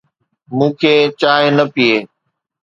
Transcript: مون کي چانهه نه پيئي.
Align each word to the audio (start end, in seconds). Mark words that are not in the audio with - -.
مون 0.55 0.69
کي 0.79 0.93
چانهه 1.21 1.51
نه 1.57 1.65
پيئي. 1.73 1.97